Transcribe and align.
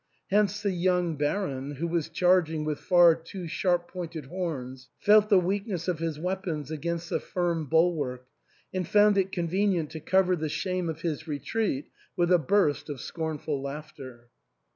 Hence 0.31 0.63
the 0.63 0.69
3'oung 0.71 1.15
Baron, 1.15 1.75
who 1.75 1.85
was 1.87 2.09
charging 2.09 2.65
with 2.65 2.79
far 2.79 3.13
two 3.13 3.45
sharp 3.47 3.87
pointed 3.87 4.25
horns, 4.25 4.89
felt 4.97 5.29
the 5.29 5.37
weakness 5.39 5.87
of 5.87 5.99
his 5.99 6.17
weapons 6.17 6.71
against 6.71 7.11
the 7.11 7.19
firm 7.19 7.67
bulwark, 7.67 8.25
and 8.73 8.87
found 8.87 9.15
it 9.19 9.31
con 9.31 9.47
venient 9.47 9.89
to 9.89 9.99
cover 9.99 10.35
the 10.35 10.49
shame 10.49 10.89
of 10.89 11.01
his 11.01 11.27
retreat 11.27 11.85
with 12.17 12.31
a 12.31 12.39
burst 12.39 12.89
of 12.89 12.99
scornful 12.99 13.61
laughter. 13.61 14.29